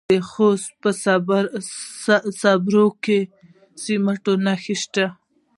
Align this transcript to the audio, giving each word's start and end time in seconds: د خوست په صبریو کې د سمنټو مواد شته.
د 0.09 0.11
خوست 0.29 0.69
په 0.81 0.89
صبریو 2.41 2.87
کې 3.03 3.19
د 3.27 3.29
سمنټو 3.83 4.33
مواد 4.45 4.77
شته. 4.81 5.05